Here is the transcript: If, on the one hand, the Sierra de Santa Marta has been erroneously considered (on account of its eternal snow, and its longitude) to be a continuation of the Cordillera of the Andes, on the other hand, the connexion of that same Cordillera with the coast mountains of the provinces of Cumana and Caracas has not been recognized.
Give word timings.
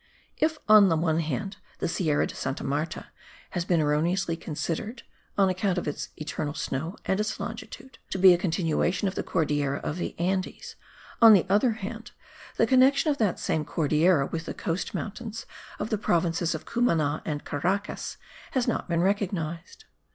If, 0.37 0.57
on 0.67 0.89
the 0.89 0.97
one 0.97 1.19
hand, 1.19 1.57
the 1.77 1.87
Sierra 1.87 2.25
de 2.25 2.33
Santa 2.33 2.63
Marta 2.63 3.09
has 3.51 3.65
been 3.65 3.79
erroneously 3.79 4.35
considered 4.35 5.03
(on 5.37 5.47
account 5.47 5.77
of 5.77 5.87
its 5.87 6.09
eternal 6.17 6.55
snow, 6.55 6.95
and 7.05 7.19
its 7.19 7.39
longitude) 7.39 7.99
to 8.09 8.17
be 8.17 8.33
a 8.33 8.37
continuation 8.39 9.07
of 9.07 9.13
the 9.13 9.21
Cordillera 9.21 9.77
of 9.77 9.97
the 9.99 10.17
Andes, 10.19 10.75
on 11.21 11.33
the 11.33 11.45
other 11.49 11.73
hand, 11.73 12.13
the 12.57 12.65
connexion 12.65 13.11
of 13.11 13.19
that 13.19 13.37
same 13.37 13.63
Cordillera 13.63 14.25
with 14.25 14.45
the 14.45 14.55
coast 14.55 14.95
mountains 14.95 15.45
of 15.77 15.91
the 15.91 15.99
provinces 15.99 16.55
of 16.55 16.65
Cumana 16.65 17.21
and 17.23 17.45
Caracas 17.45 18.17
has 18.53 18.67
not 18.67 18.89
been 18.89 19.01
recognized. 19.01 19.85